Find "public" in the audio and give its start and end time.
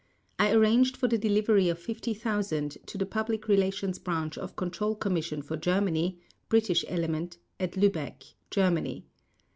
3.05-3.47